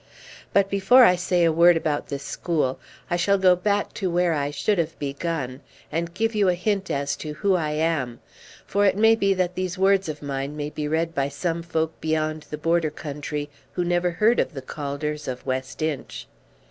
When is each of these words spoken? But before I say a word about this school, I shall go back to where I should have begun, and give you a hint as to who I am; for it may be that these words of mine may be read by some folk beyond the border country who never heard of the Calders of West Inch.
But 0.51 0.67
before 0.67 1.03
I 1.03 1.15
say 1.15 1.43
a 1.43 1.51
word 1.51 1.77
about 1.77 2.07
this 2.07 2.23
school, 2.23 2.79
I 3.11 3.17
shall 3.17 3.37
go 3.37 3.55
back 3.55 3.93
to 3.93 4.09
where 4.09 4.33
I 4.33 4.49
should 4.49 4.79
have 4.79 4.97
begun, 4.97 5.61
and 5.91 6.11
give 6.11 6.33
you 6.33 6.49
a 6.49 6.55
hint 6.55 6.89
as 6.89 7.15
to 7.17 7.33
who 7.35 7.53
I 7.53 7.69
am; 7.73 8.19
for 8.65 8.83
it 8.83 8.97
may 8.97 9.13
be 9.13 9.35
that 9.35 9.53
these 9.53 9.77
words 9.77 10.09
of 10.09 10.23
mine 10.23 10.57
may 10.57 10.71
be 10.71 10.87
read 10.87 11.13
by 11.13 11.29
some 11.29 11.61
folk 11.61 12.01
beyond 12.01 12.47
the 12.49 12.57
border 12.57 12.89
country 12.89 13.47
who 13.73 13.83
never 13.85 14.09
heard 14.09 14.39
of 14.39 14.55
the 14.55 14.63
Calders 14.63 15.27
of 15.27 15.45
West 15.45 15.83
Inch. 15.83 16.27